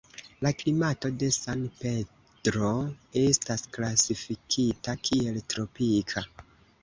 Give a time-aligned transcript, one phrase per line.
[0.45, 2.71] La klimato de San Pedro
[3.23, 6.25] estas klasifikita kiel tropika.